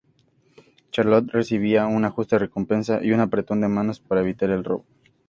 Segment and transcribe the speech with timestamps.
[0.91, 4.83] Charlot recibirá una justa recompensa y un apretón de manos por evitar el robo.